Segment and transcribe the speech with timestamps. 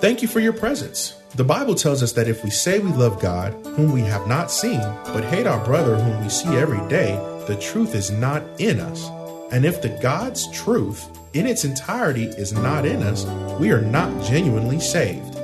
[0.00, 1.20] Thank you for your presence.
[1.34, 4.50] The Bible tells us that if we say we love God, whom we have not
[4.50, 8.80] seen, but hate our brother whom we see every day, the truth is not in
[8.80, 9.10] us.
[9.52, 13.26] And if the God's truth in its entirety is not in us,
[13.60, 15.38] we are not genuinely saved.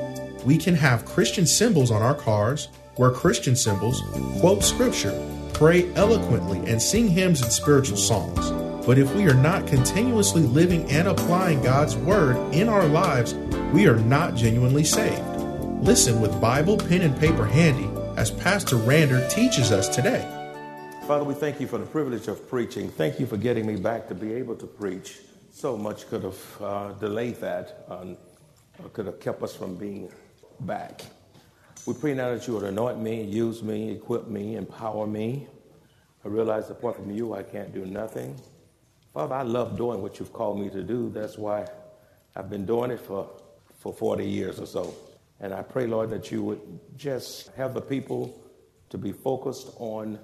[0.46, 4.00] We can have Christian symbols on our cars, wear Christian symbols,
[4.40, 5.12] quote scripture,
[5.52, 8.50] pray eloquently, and sing hymns and spiritual songs.
[8.86, 13.34] But if we are not continuously living and applying God's word in our lives,
[13.72, 15.24] we are not genuinely saved.
[15.82, 20.22] Listen with Bible, pen, and paper handy as Pastor Rander teaches us today.
[21.06, 22.90] Father, we thank you for the privilege of preaching.
[22.90, 25.18] Thank you for getting me back to be able to preach.
[25.52, 28.16] So much could have uh, delayed that, um,
[28.92, 30.10] could have kept us from being
[30.60, 31.02] back.
[31.86, 35.46] We pray now that you would anoint me, use me, equip me, empower me.
[36.24, 38.40] I realize apart from you, I can't do nothing.
[39.14, 41.08] Father, I love doing what you've called me to do.
[41.10, 41.68] That's why
[42.34, 43.30] I've been doing it for,
[43.78, 44.94] for 40 years or so.
[45.40, 46.60] And I pray, Lord, that you would
[46.96, 48.40] just have the people
[48.90, 50.18] to be focused on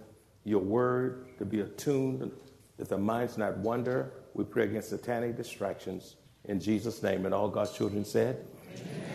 [0.45, 2.31] your word, to be attuned,
[2.79, 4.13] that their minds not wander.
[4.35, 7.27] We pray against satanic distractions in Jesus' name.
[7.27, 8.45] And all God's children said,
[8.75, 9.13] Amen.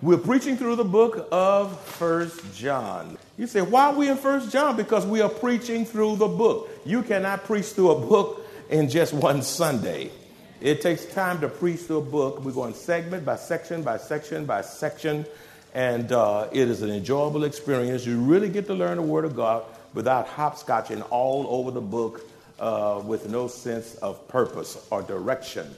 [0.00, 3.18] We're preaching through the book of First John.
[3.36, 4.76] You say, why are we in First John?
[4.76, 6.70] Because we are preaching through the book.
[6.84, 10.12] You cannot preach through a book in just one Sunday.
[10.60, 12.40] It takes time to preach through a book.
[12.44, 15.24] We're going segment by section by section by section,
[15.72, 18.04] and uh, it is an enjoyable experience.
[18.04, 19.64] You really get to learn the Word of God
[19.94, 25.72] without hopscotching all over the book uh, with no sense of purpose or direction.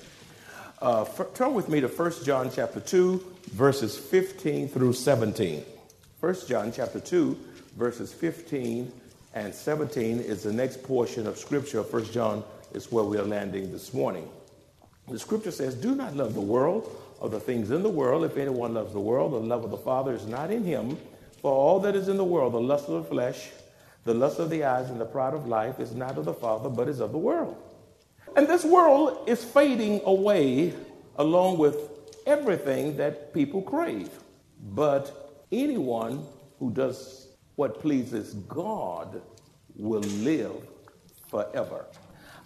[0.80, 5.62] Uh, for, turn with me to 1 John chapter 2, verses 15 through 17.
[6.20, 7.38] 1 John chapter 2,
[7.76, 8.90] verses 15
[9.34, 11.82] and 17 is the next portion of Scripture.
[11.82, 12.42] 1 John
[12.72, 14.26] is where we are landing this morning.
[15.10, 18.24] The scripture says, Do not love the world or the things in the world.
[18.24, 20.96] If anyone loves the world, the love of the Father is not in him.
[21.42, 23.48] For all that is in the world, the lust of the flesh,
[24.04, 26.68] the lust of the eyes, and the pride of life is not of the Father,
[26.68, 27.56] but is of the world.
[28.36, 30.74] And this world is fading away
[31.16, 31.76] along with
[32.26, 34.10] everything that people crave.
[34.62, 36.24] But anyone
[36.58, 39.20] who does what pleases God
[39.74, 40.52] will live
[41.28, 41.86] forever.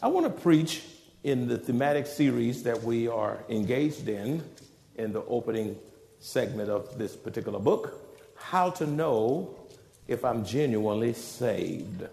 [0.02, 0.82] I want to preach
[1.24, 4.44] in the thematic series that we are engaged in,
[4.96, 5.76] in the opening
[6.20, 9.56] segment of this particular book, How to Know
[10.06, 12.06] If I'm Genuinely Saved.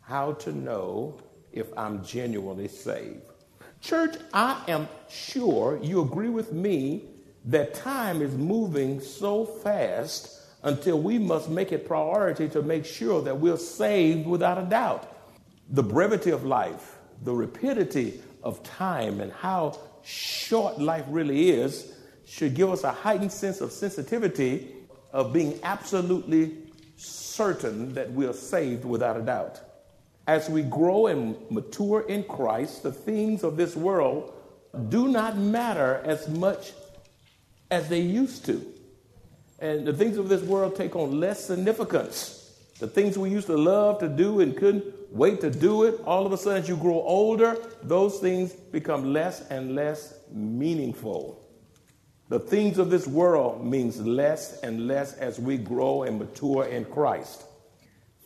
[0.00, 1.18] How to Know
[1.52, 3.32] If I'm Genuinely Saved.
[3.80, 7.02] Church, I am sure you agree with me
[7.46, 13.22] that time is moving so fast until we must make it priority to make sure
[13.22, 15.12] that we're saved without a doubt.
[15.70, 21.92] The brevity of life, the rapidity of time and how short life really is
[22.24, 24.68] should give us a heightened sense of sensitivity
[25.12, 26.56] of being absolutely
[26.96, 29.60] certain that we are saved without a doubt.
[30.28, 34.32] As we grow and mature in Christ, the things of this world
[34.88, 36.72] do not matter as much
[37.70, 38.64] as they used to.
[39.58, 42.60] And the things of this world take on less significance.
[42.78, 46.26] The things we used to love to do and couldn't wait to do it, all
[46.26, 51.42] of a sudden as you grow older, those things become less and less meaningful.
[52.28, 56.84] The things of this world means less and less as we grow and mature in
[56.84, 57.44] Christ.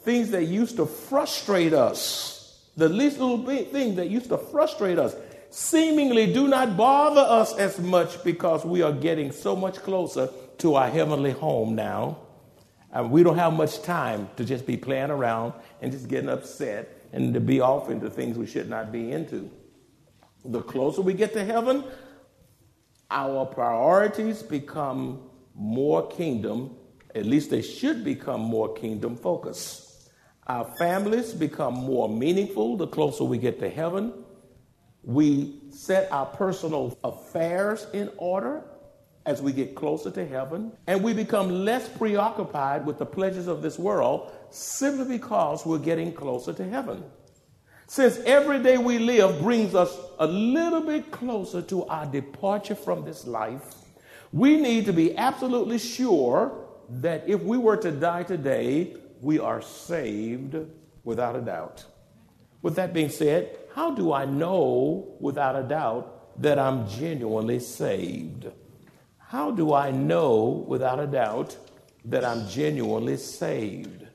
[0.02, 5.14] Things that used to frustrate us, the least little thing that used to frustrate us,
[5.50, 10.76] seemingly do not bother us as much because we are getting so much closer to
[10.76, 12.16] our heavenly home now.
[12.92, 17.00] And we don't have much time to just be playing around and just getting upset
[17.12, 19.50] and to be off into things we should not be into.
[20.44, 21.84] The closer we get to heaven,
[23.10, 25.22] our priorities become
[25.54, 26.76] more kingdom,
[27.14, 30.10] at least they should become more kingdom focused.
[30.46, 34.12] Our families become more meaningful the closer we get to heaven.
[35.02, 38.64] We set our personal affairs in order
[39.26, 43.62] as we get closer to heaven, and we become less preoccupied with the pleasures of
[43.62, 47.04] this world simply because we're getting closer to heaven.
[47.86, 53.04] Since every day we live brings us a little bit closer to our departure from
[53.04, 53.74] this life,
[54.32, 59.60] we need to be absolutely sure that if we were to die today, we are
[59.60, 60.56] saved
[61.04, 61.84] without a doubt.
[62.62, 68.46] With that being said, how do I know without a doubt that I'm genuinely saved?
[69.30, 71.56] How do I know without a doubt
[72.06, 74.08] that I'm genuinely saved?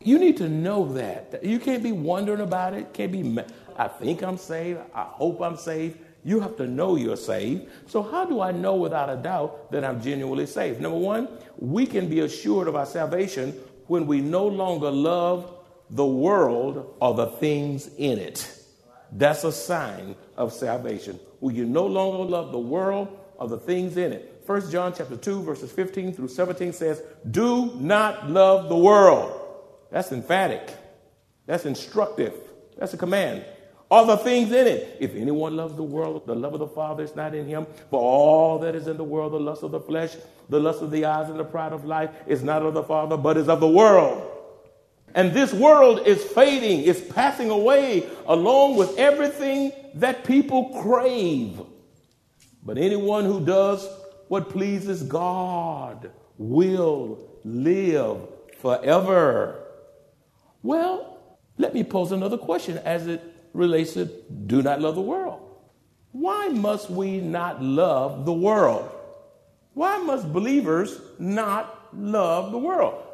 [0.00, 1.44] You need to know that.
[1.44, 2.92] You can't be wondering about it.
[2.92, 3.36] Can't be,
[3.76, 4.78] I think I'm saved.
[4.94, 5.98] I hope I'm saved.
[6.22, 7.68] You have to know you're saved.
[7.88, 10.80] So, how do I know without a doubt that I'm genuinely saved?
[10.80, 11.26] Number one,
[11.58, 13.58] we can be assured of our salvation
[13.88, 15.52] when we no longer love
[15.90, 18.56] the world or the things in it.
[19.10, 21.18] That's a sign of salvation.
[21.40, 24.30] When you no longer love the world or the things in it.
[24.46, 29.40] 1 John chapter 2, verses 15 through 17 says, Do not love the world.
[29.90, 30.74] That's emphatic.
[31.46, 32.34] That's instructive.
[32.76, 33.44] That's a command.
[33.90, 34.96] All the things in it.
[35.00, 37.66] If anyone loves the world, the love of the Father is not in him.
[37.90, 40.16] For all that is in the world, the lust of the flesh,
[40.48, 43.16] the lust of the eyes, and the pride of life, is not of the Father,
[43.16, 44.30] but is of the world.
[45.14, 51.60] And this world is fading, is passing away along with everything that people crave.
[52.64, 53.86] But anyone who does
[54.34, 58.18] what pleases God will live
[58.58, 59.62] forever.
[60.60, 63.22] Well, let me pose another question as it
[63.52, 64.06] relates to
[64.46, 65.40] do not love the world.
[66.10, 68.90] Why must we not love the world?
[69.74, 73.04] Why must believers not love the world?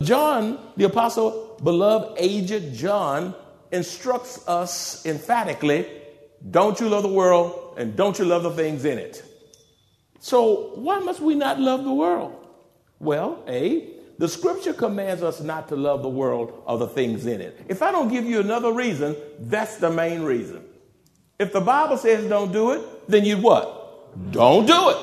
[0.00, 3.34] John, the apostle, beloved aged John,
[3.72, 5.88] instructs us emphatically
[6.48, 9.24] don't you love the world and don't you love the things in it.
[10.20, 12.46] So, why must we not love the world?
[12.98, 17.40] Well, A, the scripture commands us not to love the world or the things in
[17.40, 17.64] it.
[17.68, 20.64] If I don't give you another reason, that's the main reason.
[21.38, 24.32] If the Bible says don't do it, then you what?
[24.32, 24.96] Don't do it.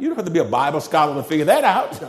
[0.00, 2.02] You don't have to be a Bible scholar to figure that out.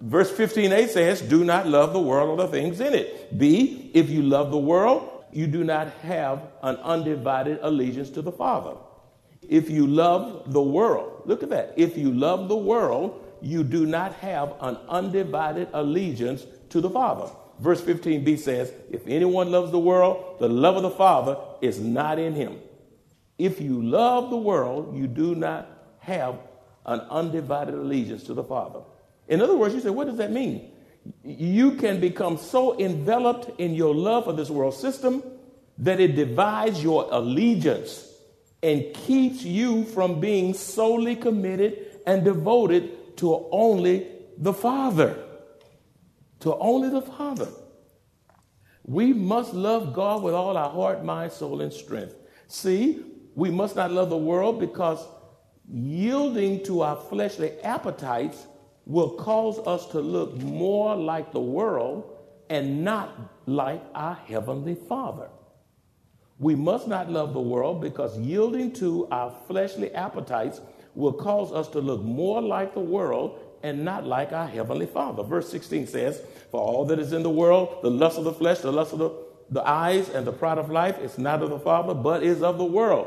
[0.00, 3.38] Verse 15a says, Do not love the world or the things in it.
[3.38, 8.32] B, if you love the world, you do not have an undivided allegiance to the
[8.32, 8.76] Father.
[9.48, 11.74] If you love the world, look at that.
[11.76, 17.30] If you love the world, you do not have an undivided allegiance to the Father.
[17.60, 22.18] Verse 15b says, If anyone loves the world, the love of the Father is not
[22.18, 22.58] in him.
[23.38, 25.68] If you love the world, you do not
[26.00, 26.38] have
[26.86, 28.80] an undivided allegiance to the Father.
[29.28, 30.70] In other words, you say, what does that mean?
[31.22, 35.22] You can become so enveloped in your love for this world system
[35.78, 38.10] that it divides your allegiance
[38.64, 44.08] and keeps you from being solely committed and devoted to only
[44.38, 45.22] the Father.
[46.40, 47.48] To only the Father.
[48.86, 52.14] We must love God with all our heart, mind, soul, and strength.
[52.48, 55.06] See, we must not love the world because
[55.70, 58.46] yielding to our fleshly appetites
[58.86, 62.16] will cause us to look more like the world
[62.48, 63.10] and not
[63.44, 65.28] like our Heavenly Father.
[66.38, 70.60] We must not love the world because yielding to our fleshly appetites
[70.94, 75.22] will cause us to look more like the world and not like our Heavenly Father.
[75.22, 78.58] Verse 16 says, For all that is in the world, the lust of the flesh,
[78.58, 79.10] the lust of the,
[79.50, 82.58] the eyes, and the pride of life is not of the Father, but is of
[82.58, 83.06] the world.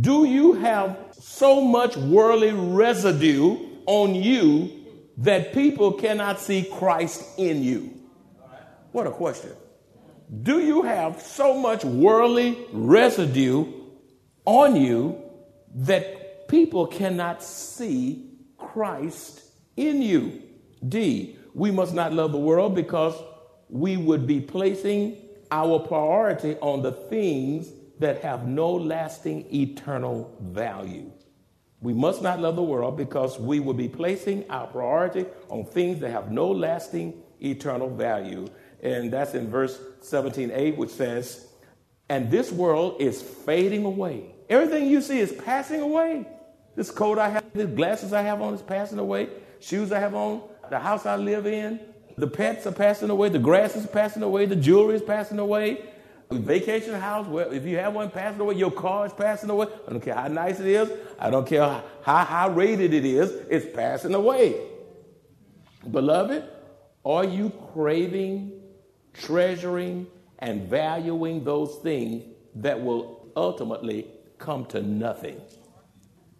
[0.00, 4.70] Do you have so much worldly residue on you
[5.18, 7.90] that people cannot see Christ in you?
[8.92, 9.50] What a question.
[10.42, 13.66] Do you have so much worldly residue
[14.44, 15.22] on you
[15.74, 19.42] that people cannot see Christ
[19.76, 20.42] in you?
[20.86, 23.14] D, we must not love the world because
[23.68, 25.16] we would be placing
[25.50, 31.10] our priority on the things that have no lasting eternal value.
[31.80, 36.00] We must not love the world because we will be placing our priority on things
[36.00, 38.48] that have no lasting eternal value.
[38.84, 41.48] And that's in verse 17a, which says,
[42.08, 44.34] And this world is fading away.
[44.48, 46.26] Everything you see is passing away.
[46.76, 49.30] This coat I have, the glasses I have on is passing away.
[49.58, 51.80] Shoes I have on, the house I live in,
[52.16, 55.82] the pets are passing away, the grass is passing away, the jewelry is passing away,
[56.28, 59.66] the vacation house, well, if you have one passing away, your car is passing away.
[59.86, 60.90] I don't care how nice it is.
[61.18, 63.30] I don't care how high rated it is.
[63.48, 64.56] It's passing away.
[65.90, 66.44] Beloved,
[67.04, 68.52] are you craving,
[69.14, 70.06] treasuring,
[70.40, 72.24] and valuing those things
[72.56, 74.06] that will ultimately
[74.38, 75.40] come to nothing?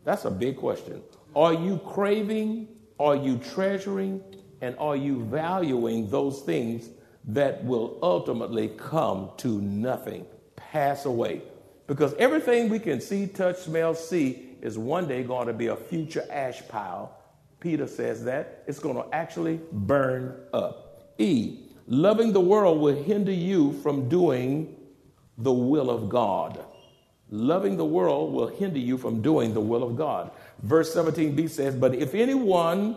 [0.04, 1.02] That's a big question.
[1.35, 2.69] Are you craving,
[3.00, 4.23] are you treasuring,
[4.61, 6.90] and are you valuing those things
[7.28, 10.26] that will ultimately come to nothing,
[10.57, 11.43] pass away.
[11.87, 15.76] Because everything we can see, touch, smell, see is one day going to be a
[15.76, 17.19] future ash pile.
[17.61, 18.64] Peter says that.
[18.66, 21.14] It's going to actually burn up.
[21.19, 24.76] E, loving the world will hinder you from doing
[25.38, 26.64] the will of God.
[27.31, 30.31] Loving the world will hinder you from doing the will of God.
[30.62, 32.97] Verse 17b says, But if anyone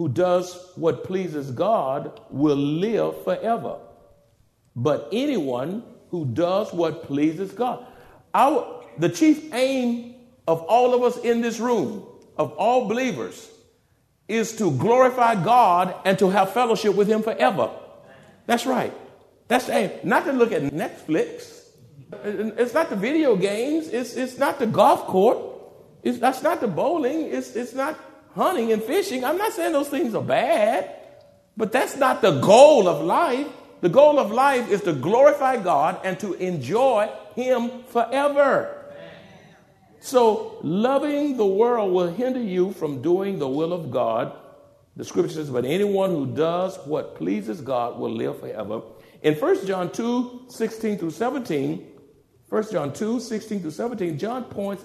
[0.00, 3.76] who does what pleases God will live forever.
[4.74, 7.84] But anyone who does what pleases God,
[8.32, 10.14] our, the chief aim
[10.48, 12.06] of all of us in this room,
[12.38, 13.50] of all believers,
[14.26, 17.70] is to glorify God and to have fellowship with Him forever.
[18.50, 18.92] That's right.
[19.46, 19.90] That's the aim.
[20.02, 21.68] Not to look at Netflix.
[22.24, 23.86] It's not the video games.
[23.86, 25.38] It's, it's not the golf court.
[26.02, 27.32] It's, that's not the bowling.
[27.32, 27.96] It's, it's not
[28.34, 29.24] hunting and fishing.
[29.24, 30.90] I'm not saying those things are bad,
[31.56, 33.46] but that's not the goal of life.
[33.82, 38.76] The goal of life is to glorify God and to enjoy Him forever.
[40.00, 44.34] So, loving the world will hinder you from doing the will of God.
[44.96, 48.82] The scripture says, But anyone who does what pleases God will live forever.
[49.22, 51.86] In 1 John 2 16 through 17,
[52.48, 54.84] 1 John 2 16 through 17, John points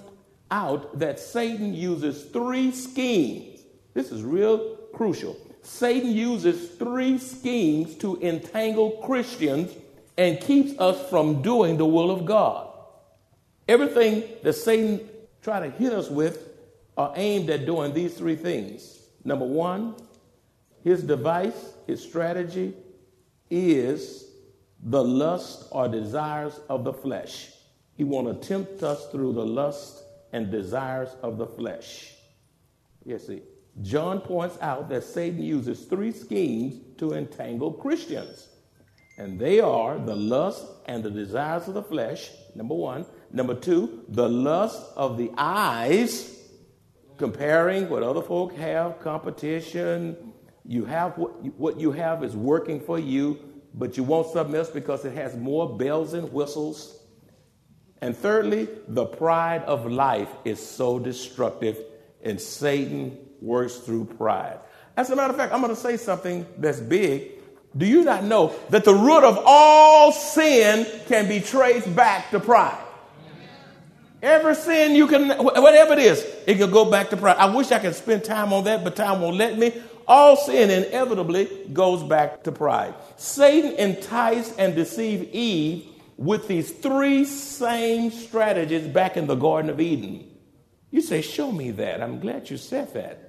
[0.50, 3.60] out that Satan uses three schemes.
[3.94, 5.36] This is real crucial.
[5.62, 9.74] Satan uses three schemes to entangle Christians
[10.16, 12.68] and keeps us from doing the will of God.
[13.68, 15.08] Everything that Satan
[15.42, 16.48] try to hit us with
[16.96, 18.95] are aimed at doing these three things.
[19.26, 19.96] Number one,
[20.84, 22.74] his device, his strategy
[23.50, 24.30] is
[24.80, 27.50] the lust or desires of the flesh.
[27.96, 32.14] He want to tempt us through the lust and desires of the flesh.
[33.04, 33.42] Yes, see.
[33.82, 38.46] John points out that Satan uses three schemes to entangle Christians.
[39.18, 43.06] And they are the lust and the desires of the flesh, number one.
[43.32, 46.35] Number two, the lust of the eyes,
[47.16, 50.32] comparing what other folk have, competition.
[50.64, 53.38] You have what you, what you have is working for you,
[53.74, 56.98] but you want something else because it has more bells and whistles.
[58.02, 61.78] And thirdly, the pride of life is so destructive,
[62.22, 64.58] and Satan works through pride.
[64.96, 67.32] As a matter of fact, I'm going to say something that's big.
[67.76, 72.40] Do you not know that the root of all sin can be traced back to
[72.40, 72.85] pride?
[74.22, 77.36] Every sin you can, whatever it is, it can go back to pride.
[77.36, 79.72] I wish I could spend time on that, but time won't let me.
[80.08, 82.94] All sin inevitably goes back to pride.
[83.16, 89.80] Satan enticed and deceived Eve with these three same strategies back in the Garden of
[89.80, 90.26] Eden.
[90.90, 92.02] You say, Show me that.
[92.02, 93.26] I'm glad you said that.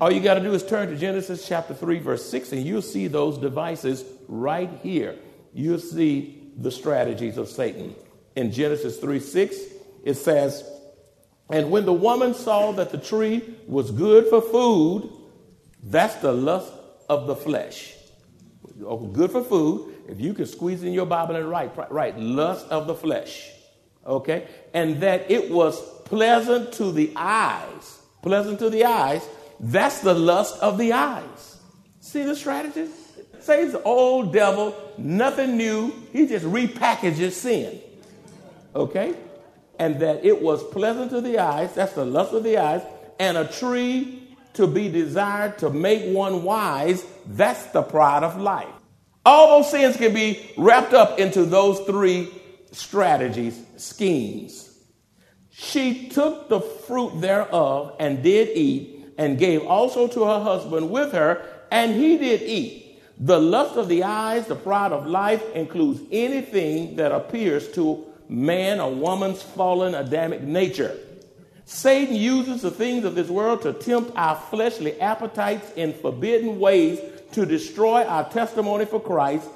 [0.00, 2.82] All you got to do is turn to Genesis chapter 3, verse 6, and you'll
[2.82, 5.16] see those devices right here.
[5.54, 7.94] You'll see the strategies of Satan.
[8.34, 9.56] In Genesis 3 6,
[10.04, 10.64] it says,
[11.50, 15.10] And when the woman saw that the tree was good for food,
[15.82, 16.72] that's the lust
[17.08, 17.94] of the flesh.
[18.84, 19.94] Oh, good for food.
[20.08, 23.50] If you can squeeze in your Bible and write, write lust of the flesh.
[24.06, 24.46] Okay?
[24.72, 27.98] And that it was pleasant to the eyes.
[28.22, 29.26] Pleasant to the eyes
[29.60, 31.58] that's the lust of the eyes.
[32.00, 32.88] See the strategy?
[33.40, 35.92] Say the old devil, nothing new.
[36.12, 37.80] He just repackages sin.
[38.74, 39.14] Okay?
[39.78, 42.82] And that it was pleasant to the eyes, that's the lust of the eyes,
[43.18, 48.68] and a tree to be desired to make one wise, that's the pride of life.
[49.26, 52.30] All those sins can be wrapped up into those three
[52.72, 54.70] strategies, schemes.
[55.50, 61.12] She took the fruit thereof and did eat and gave also to her husband with
[61.12, 63.00] her, and he did eat.
[63.18, 68.80] The lust of the eyes, the pride of life, includes anything that appears to man
[68.80, 70.96] or woman's fallen Adamic nature.
[71.66, 77.00] Satan uses the things of this world to tempt our fleshly appetites in forbidden ways
[77.32, 79.48] to destroy our testimony for Christ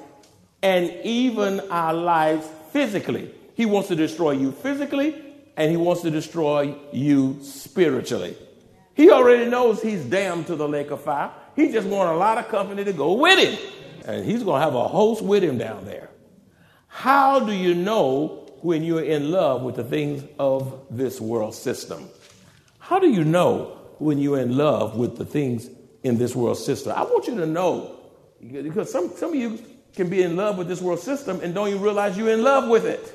[0.61, 3.33] and even our lives physically.
[3.53, 5.23] He wants to destroy you physically
[5.55, 8.35] and he wants to destroy you spiritually.
[8.95, 11.31] He already knows he's damned to the lake of fire.
[11.55, 13.59] He just wants a lot of company to go with him.
[14.05, 16.09] And he's going to have a host with him down there.
[16.87, 22.09] How do you know when you're in love with the things of this world system?
[22.79, 25.69] How do you know when you're in love with the things
[26.03, 26.93] in this world system?
[26.95, 27.99] I want you to know
[28.41, 29.59] because some, some of you
[29.93, 32.69] can be in love with this world system and don't even realize you're in love
[32.69, 33.13] with it.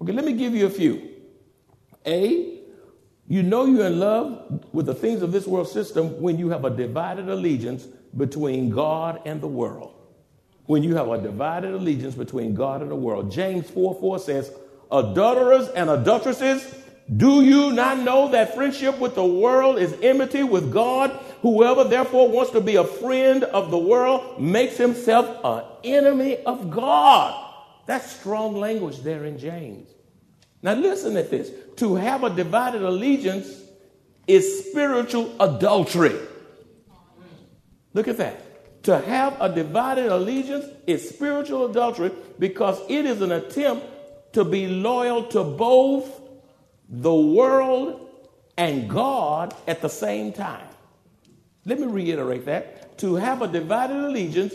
[0.00, 1.10] Okay, let me give you a few.
[2.06, 2.60] A,
[3.28, 6.64] you know you're in love with the things of this world system when you have
[6.64, 7.84] a divided allegiance
[8.16, 9.94] between God and the world.
[10.70, 13.32] When you have a divided allegiance between God and the world.
[13.32, 14.52] James 4 4 says,
[14.92, 16.62] Adulterers and adulteresses,
[17.16, 21.10] do you not know that friendship with the world is enmity with God?
[21.42, 26.70] Whoever therefore wants to be a friend of the world makes himself an enemy of
[26.70, 27.52] God.
[27.86, 29.90] That's strong language there in James.
[30.62, 31.50] Now, listen at this.
[31.78, 33.60] To have a divided allegiance
[34.28, 36.14] is spiritual adultery.
[37.92, 38.49] Look at that.
[38.84, 43.86] To have a divided allegiance is spiritual adultery because it is an attempt
[44.32, 46.20] to be loyal to both
[46.88, 48.08] the world
[48.56, 50.66] and God at the same time.
[51.66, 52.98] Let me reiterate that.
[52.98, 54.54] To have a divided allegiance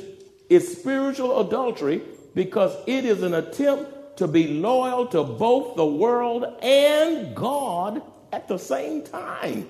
[0.49, 2.01] is spiritual adultery
[2.33, 8.01] because it is an attempt to be loyal to both the world and God
[8.31, 9.67] at the same time.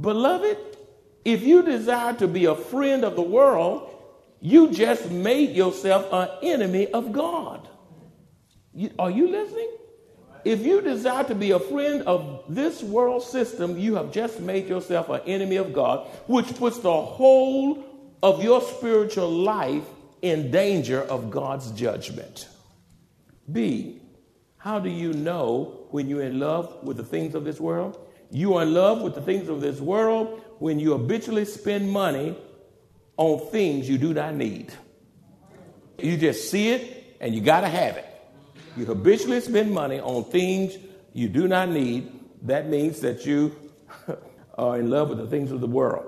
[0.00, 0.73] Beloved,
[1.24, 3.90] if you desire to be a friend of the world,
[4.40, 7.66] you just made yourself an enemy of God.
[8.74, 9.70] You, are you listening?
[10.44, 14.68] If you desire to be a friend of this world system, you have just made
[14.68, 17.82] yourself an enemy of God, which puts the whole
[18.22, 19.84] of your spiritual life
[20.20, 22.48] in danger of God's judgment.
[23.50, 24.02] B,
[24.58, 27.98] how do you know when you're in love with the things of this world?
[28.34, 32.36] You are in love with the things of this world when you habitually spend money
[33.16, 34.72] on things you do not need.
[36.00, 38.04] You just see it and you got to have it.
[38.76, 40.76] You habitually spend money on things
[41.12, 42.10] you do not need.
[42.42, 43.54] That means that you
[44.58, 46.04] are in love with the things of the world.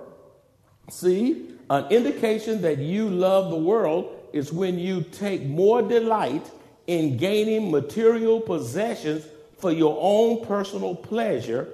[0.91, 6.51] See, an indication that you love the world is when you take more delight
[6.89, 9.25] in gaining material possessions
[9.59, 11.69] for your own personal pleasure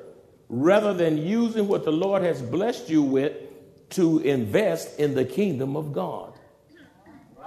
[0.53, 3.33] rather than using what the Lord has blessed you with
[3.89, 6.35] to invest in the kingdom of God.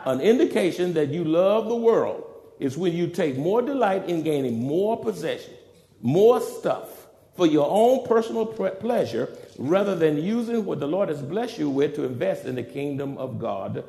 [0.06, 2.24] An indication that you love the world
[2.60, 5.56] is when you take more delight in gaining more possessions,
[6.02, 11.60] more stuff for your own personal pleasure rather than using what the Lord has blessed
[11.60, 13.84] you with to invest in the kingdom of God.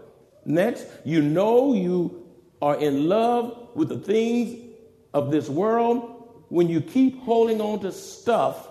[0.44, 2.26] Next, you know you
[2.60, 4.62] are in love with the things
[5.14, 8.68] of this world when you keep holding on to stuff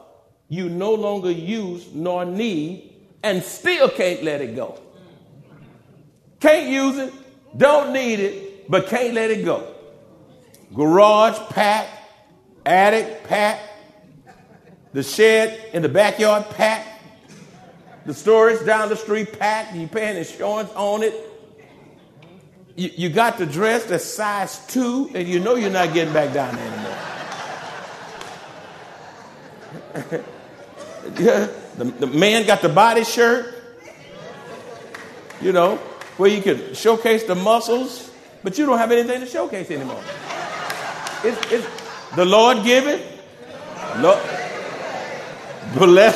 [0.49, 4.79] you no longer use nor need and still can't let it go.
[6.39, 7.13] Can't use it,
[7.57, 9.73] don't need it, but can't let it go.
[10.73, 11.89] Garage packed,
[12.65, 13.63] attic packed,
[14.93, 16.87] the shed in the backyard packed,
[18.05, 21.13] the storage down the street packed, you paying insurance on it.
[22.75, 26.33] You, you got the dress that's size two, and you know you're not getting back
[26.33, 26.73] down there
[29.93, 30.25] anymore.
[31.13, 33.53] the, the man got the body shirt,
[35.41, 35.77] you know,
[36.17, 38.11] where you can showcase the muscles,
[38.43, 40.01] but you don't have anything to showcase anymore.
[41.23, 41.67] It's, it's
[42.15, 43.01] the Lord give it.
[43.97, 44.21] Lord,
[45.77, 46.15] bless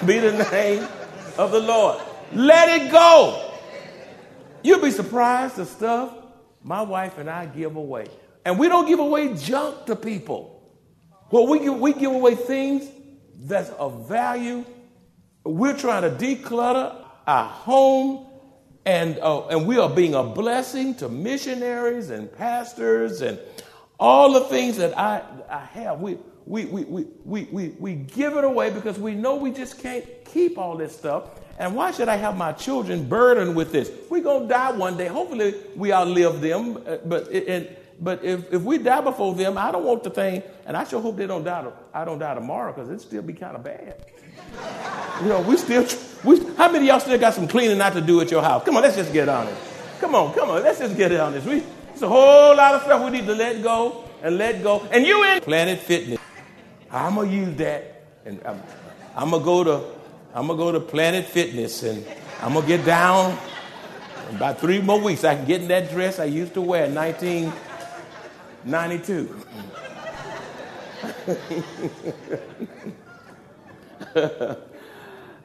[0.06, 0.86] be the name
[1.38, 2.00] of the Lord.
[2.32, 3.52] Let it go.
[4.62, 6.14] You'll be surprised the stuff
[6.62, 8.06] my wife and I give away.
[8.44, 10.60] And we don't give away junk to people.
[11.30, 12.88] Well, we give, we give away things
[13.42, 14.64] that's of value.
[15.44, 18.26] We're trying to declutter our home,
[18.86, 23.38] and, uh, and we are being a blessing to missionaries and pastors and
[23.98, 26.00] all the things that I, I have.
[26.00, 29.78] We, we, we, we, we, we, we give it away because we know we just
[29.78, 31.30] can't keep all this stuff.
[31.58, 33.90] And why should I have my children burdened with this?
[34.10, 35.06] We're going to die one day.
[35.06, 36.82] Hopefully, we outlive them.
[36.86, 37.68] Uh, but, and,
[38.02, 41.00] but if, if we die before them, I don't want the thing, and I sure
[41.00, 41.64] hope they don't die.
[41.94, 44.04] I don't die tomorrow because it'd still be kind of bad.
[45.22, 45.86] you know, we still.
[46.24, 48.64] We, how many of y'all still got some cleaning not to do at your house?
[48.64, 49.60] Come on, let's just get honest.
[50.00, 51.46] Come on, come on, let's just get honest.
[51.46, 51.62] We,
[51.92, 54.86] it's a whole lot of stuff we need to let go and let go.
[54.90, 56.18] And you in Planet Fitness.
[56.90, 58.62] I'm gonna use that, and I'm,
[59.14, 59.84] I'm gonna go to
[60.34, 62.04] I'm gonna go to Planet Fitness, and
[62.40, 63.38] I'm gonna get down.
[64.30, 66.94] About three more weeks, I can get in that dress I used to wear in
[68.64, 69.34] 1992.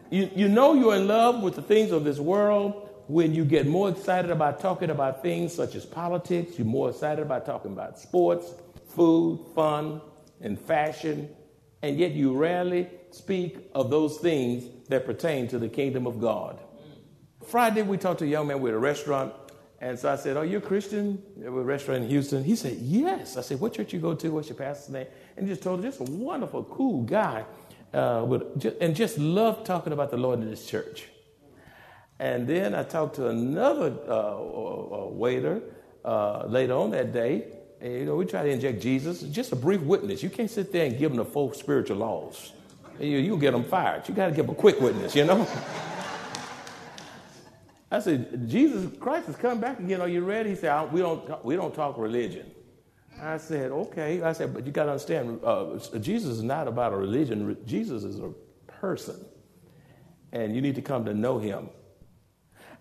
[0.09, 3.65] you, you know you're in love with the things of this world when you get
[3.65, 7.97] more excited about talking about things such as politics, you're more excited about talking about
[7.97, 8.53] sports,
[8.89, 10.01] food, fun,
[10.41, 11.29] and fashion,
[11.81, 16.59] and yet you rarely speak of those things that pertain to the kingdom of God.
[17.45, 19.33] Friday, we talked to a young man with a restaurant,
[19.79, 21.21] and so I said, Are you a Christian?
[21.45, 22.43] A restaurant in Houston.
[22.43, 23.37] He said, Yes.
[23.37, 24.29] I said, What church you go to?
[24.29, 25.07] What's your pastor's name?
[25.35, 27.45] And he just told him, just a wonderful, cool guy,
[27.93, 31.07] uh, with, and just loved talking about the Lord in his church.
[32.19, 35.61] And then I talked to another uh, waiter
[36.03, 37.45] uh, later on that day,
[37.79, 40.23] and, you know, we try to inject Jesus, just a brief witness.
[40.23, 42.53] You can't sit there and give them the full spiritual laws.
[42.99, 44.09] You, you'll get them fired.
[44.09, 45.47] You got to give them a quick witness, you know?
[47.89, 50.01] I said, Jesus Christ has come back again.
[50.01, 50.49] Are you ready?
[50.49, 52.51] He said, we don't, we don't talk religion.
[53.21, 54.21] I said, okay.
[54.21, 57.57] I said, but you got to understand, uh, Jesus is not about a religion.
[57.65, 58.31] Jesus is a
[58.67, 59.23] person.
[60.31, 61.69] And you need to come to know him.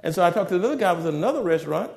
[0.01, 1.91] And so I talked to another guy who was in another restaurant.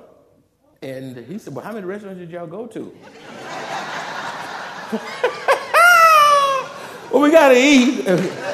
[0.82, 2.80] And he said, Well, how many restaurants did y'all go to?
[7.12, 8.08] well, we got to eat.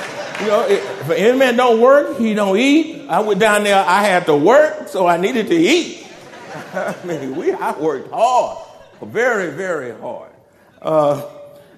[0.42, 2.95] You know, if an man don't work, he don't eat.
[3.10, 6.08] I went down there, I had to work, so I needed to eat.
[6.74, 8.68] I mean, we, I worked hard,
[9.02, 10.32] very, very hard.
[10.82, 11.22] Uh,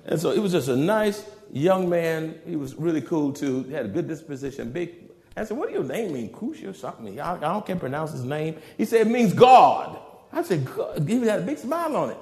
[0.06, 2.40] and so it was just a nice young man.
[2.46, 3.64] He was really cool too.
[3.64, 5.08] He had a good disposition, big.
[5.36, 6.34] I said, what do your name mean?
[6.34, 7.20] Kush or something?
[7.20, 8.58] I, I don't can pronounce his name.
[8.78, 10.00] He said, it means God.
[10.32, 11.08] I said, God.
[11.08, 12.18] He had a big smile on it.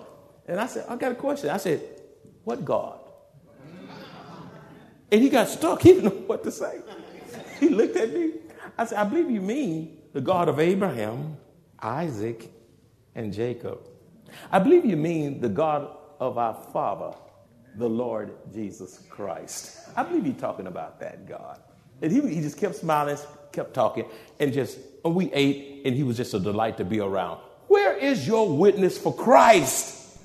[0.48, 1.50] And I said, I got a question.
[1.50, 1.82] I said,
[2.44, 3.00] what God?
[5.12, 5.82] And he got stuck.
[5.86, 6.80] He didn't know what to say.
[7.60, 8.34] He looked at me.
[8.78, 11.38] I said, I believe you mean the God of Abraham,
[11.80, 12.52] Isaac,
[13.16, 13.80] and Jacob.
[14.52, 17.16] I believe you mean the God of our Father,
[17.76, 19.90] the Lord Jesus Christ.
[19.96, 21.62] I believe you're talking about that God.
[22.02, 23.18] And he, he just kept smiling,
[23.52, 24.06] kept talking,
[24.40, 27.40] and just, and we ate, and he was just a delight to be around.
[27.68, 30.20] Where is your witness for Christ?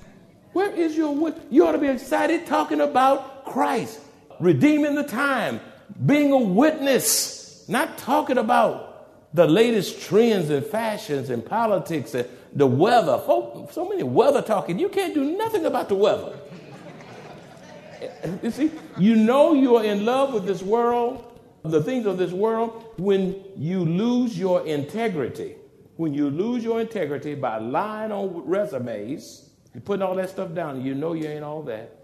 [0.53, 1.45] Where is your witness?
[1.49, 3.99] You ought to be excited talking about Christ,
[4.39, 5.61] redeeming the time,
[6.05, 12.67] being a witness, not talking about the latest trends and fashions and politics and the
[12.67, 13.19] weather.
[13.25, 14.77] so many weather talking.
[14.77, 16.37] You can't do nothing about the weather.
[18.43, 22.31] You see, you know you are in love with this world, the things of this
[22.31, 25.55] world, when you lose your integrity.
[25.97, 30.83] When you lose your integrity by lying on resumes, you're putting all that stuff down,
[30.83, 31.95] you know you ain't all that.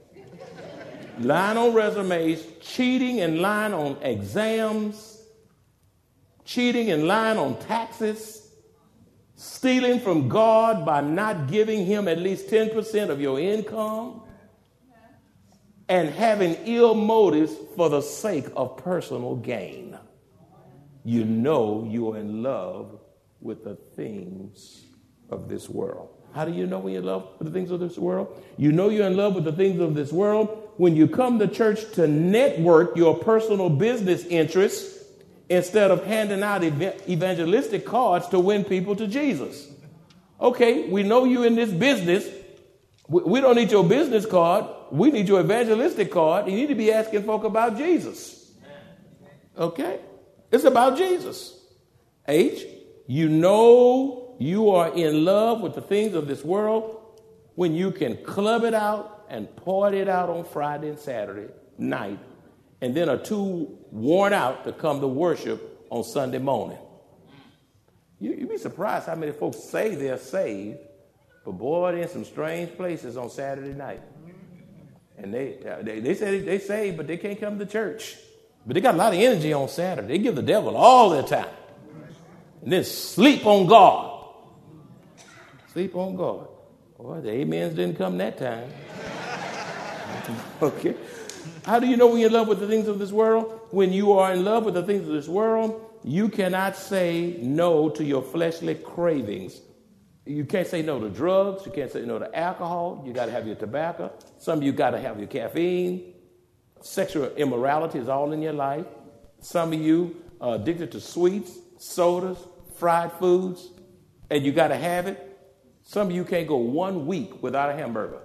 [1.19, 5.16] lying on resumes, cheating and lying on exams,
[6.47, 8.49] cheating and lying on taxes,
[9.35, 14.21] stealing from God by not giving Him at least 10% of your income
[15.89, 19.97] and having ill motives for the sake of personal gain.
[21.03, 22.99] You know you are in love
[23.41, 24.85] with the things
[25.29, 26.09] of this world.
[26.33, 28.41] How do you know when you're in love with the things of this world?
[28.57, 31.47] You know you're in love with the things of this world when you come to
[31.47, 34.96] church to network your personal business interests
[35.49, 39.67] instead of handing out evangelistic cards to win people to Jesus.
[40.39, 42.27] Okay, we know you in this business.
[43.07, 44.65] We don't need your business card.
[44.91, 46.47] We need your evangelistic card.
[46.47, 48.51] You need to be asking folk about Jesus.
[49.57, 49.99] Okay?
[50.51, 51.57] It's about Jesus.
[52.27, 52.65] H,
[53.07, 56.97] you know you are in love with the things of this world
[57.55, 62.19] when you can club it out and party it out on Friday and Saturday night,
[62.81, 66.77] and then are too worn out to come to worship on Sunday morning.
[68.19, 70.79] You, would be surprised how many folks say they're saved,
[71.45, 74.01] but boy, they're in some strange places on Saturday night.
[75.17, 78.17] And they, they, they say they saved, but they can't come to church.
[78.65, 80.07] But they got a lot of energy on Saturday.
[80.07, 81.49] They give the devil all their time.
[82.61, 84.25] And then sleep on God.
[85.71, 86.47] Sleep on God.
[86.97, 88.69] Boy, the amens didn't come that time.
[90.61, 90.95] okay.
[91.67, 93.59] How do you know when you're in love with the things of this world?
[93.71, 97.89] When you are in love with the things of this world, you cannot say no
[97.89, 99.59] to your fleshly cravings.
[100.25, 101.65] You can't say no to drugs.
[101.65, 103.03] You can't say no to alcohol.
[103.05, 104.13] You got to have your tobacco.
[104.37, 106.13] Some of you got to have your caffeine.
[106.79, 108.85] Sexual immorality is all in your life.
[109.41, 112.37] Some of you are addicted to sweets, sodas,
[112.77, 113.67] fried foods,
[114.29, 115.37] and you got to have it.
[115.83, 118.21] Some of you can't go one week without a hamburger.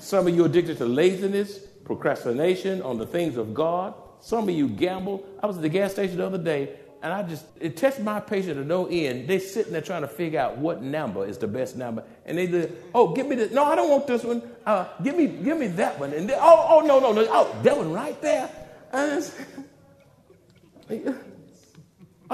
[0.00, 3.94] Some of you are addicted to laziness, procrastination on the things of God.
[4.20, 5.24] Some of you gamble.
[5.42, 8.18] I was at the gas station the other day, and I just, it tests my
[8.18, 9.28] patience to no end.
[9.28, 12.02] They're sitting there trying to figure out what number is the best number.
[12.24, 13.52] And they did, oh, give me this.
[13.52, 14.42] No, I don't want this one.
[14.64, 16.12] Uh, give me, give me that one.
[16.12, 17.26] And they, oh, oh, no, no, no.
[17.30, 18.50] Oh, that one right there.
[18.92, 19.20] Are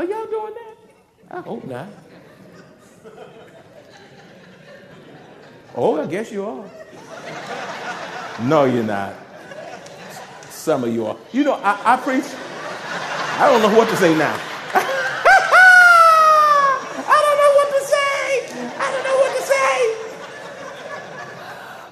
[0.05, 0.77] y'all doing that?
[1.31, 1.89] I hope not.
[5.75, 6.65] Oh, I guess you are.
[8.43, 9.15] No, you're not.
[10.51, 11.17] Some of you are.
[11.33, 12.25] You know, I, I preach.
[13.39, 14.35] I don't know what to say now.
[14.75, 14.83] I
[17.25, 18.69] don't know what to say.
[18.79, 19.97] I don't know what to say.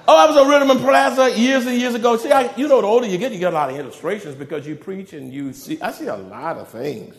[0.07, 2.15] Oh, I was on Rhythm and Plaza years and years ago.
[2.17, 4.67] See, I, you know, the older you get, you get a lot of illustrations because
[4.67, 5.81] you preach and you see.
[5.81, 7.15] I see a lot of things.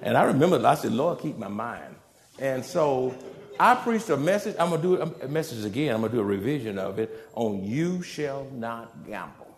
[0.00, 1.94] And I remember, I said, Lord, keep my mind.
[2.38, 3.14] And so
[3.58, 4.56] I preached a message.
[4.58, 5.94] I'm going to do a message again.
[5.94, 9.56] I'm going to do a revision of it on You Shall Not Gamble.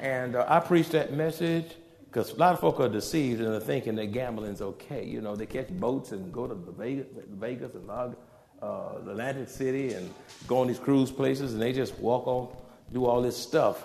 [0.00, 1.74] And uh, I preached that message
[2.06, 5.04] because a lot of folk are deceived and are thinking that gambling's okay.
[5.04, 9.94] You know, they catch boats and go to the Vegas, Vegas and uh, Atlantic City
[9.94, 10.12] and
[10.46, 12.48] go on these cruise places and they just walk on,
[12.92, 13.84] do all this stuff.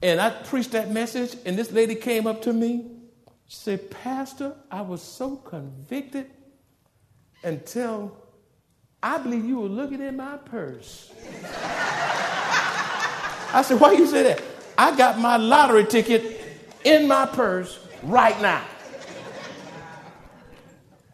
[0.00, 2.90] And I preached that message, and this lady came up to me.
[3.46, 6.30] She said, Pastor, I was so convicted
[7.44, 8.16] until
[9.02, 11.12] I believe you were looking in my purse.
[13.52, 14.42] I said, Why you say that?
[14.76, 16.40] I got my lottery ticket
[16.84, 18.64] in my purse right now.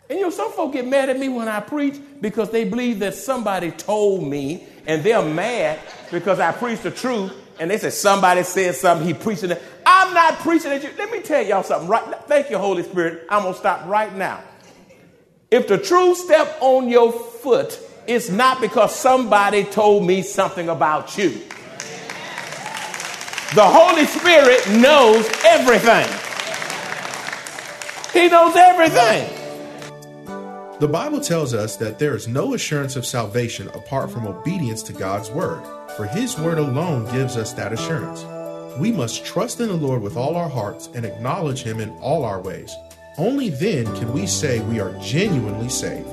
[0.09, 2.99] And you know, some folk get mad at me when I preach because they believe
[3.01, 5.79] that somebody told me, and they're mad
[6.11, 9.63] because I preach the truth, and they say somebody said something, he preaching it.
[9.87, 10.91] I'm not preaching at you.
[10.99, 12.19] Let me tell y'all something right now.
[12.27, 13.27] Thank you, Holy Spirit.
[13.29, 14.43] I'm gonna stop right now.
[15.51, 21.19] If the truth step on your foot, it's not because somebody told me something about
[21.19, 21.31] you.
[23.57, 26.07] The Holy Spirit knows everything.
[28.13, 29.29] He knows everything.
[30.79, 34.93] The Bible tells us that there is no assurance of salvation apart from obedience to
[34.93, 35.65] God's word,
[35.97, 38.25] for his word alone gives us that assurance.
[38.79, 42.25] We must trust in the Lord with all our hearts and acknowledge him in all
[42.25, 42.73] our ways.
[43.21, 46.09] Only then can we say we are genuinely saved.